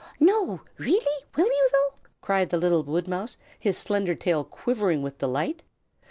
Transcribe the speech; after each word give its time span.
"No, 0.19 0.45
not 0.47 0.61
really! 0.79 1.23
will 1.35 1.45
you, 1.45 1.69
though?" 1.71 1.99
cried 2.21 2.49
the 2.49 2.57
little 2.57 2.81
woodmouse, 2.83 3.37
his 3.59 3.77
slender 3.77 4.15
tail 4.15 4.43
quivering 4.43 5.03
with 5.03 5.19
delight. 5.19 5.61